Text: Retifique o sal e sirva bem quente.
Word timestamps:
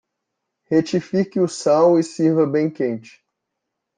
Retifique 0.71 1.39
o 1.39 1.47
sal 1.47 1.99
e 1.99 2.01
sirva 2.01 2.47
bem 2.47 2.71
quente. 2.71 3.23